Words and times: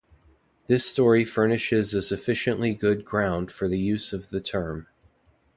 This 0.65 0.83
story 0.83 1.23
furnishes 1.23 1.93
a 1.93 2.01
sufficiently 2.01 2.73
good 2.73 3.05
ground 3.05 3.51
for 3.51 3.67
the 3.67 3.77
use 3.77 4.13
of 4.13 4.29
the 4.31 4.41
term. 4.41 4.87